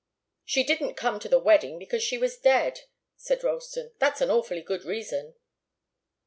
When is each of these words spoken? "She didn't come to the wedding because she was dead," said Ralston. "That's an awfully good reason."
"She 0.43 0.63
didn't 0.63 0.95
come 0.95 1.19
to 1.19 1.29
the 1.29 1.37
wedding 1.37 1.77
because 1.77 2.01
she 2.01 2.17
was 2.17 2.39
dead," 2.39 2.85
said 3.17 3.43
Ralston. 3.43 3.91
"That's 3.99 4.19
an 4.19 4.31
awfully 4.31 4.63
good 4.63 4.83
reason." 4.83 5.35